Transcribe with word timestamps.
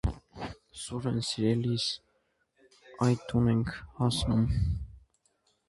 Սուրե՛ն, 0.83 1.19
սիրելի՛ս, 1.27 1.85
ա՛յ, 3.09 3.21
տուն 3.33 3.53
ենք 3.55 3.73
հասնում… 4.01 4.51